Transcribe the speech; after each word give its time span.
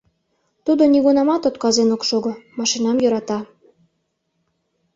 Тудо 0.65 0.83
нигунамат 0.93 1.43
отказен 1.49 1.89
ок 1.95 2.01
шого, 2.09 2.31
машинам 2.59 2.97
йӧрата. 3.03 3.39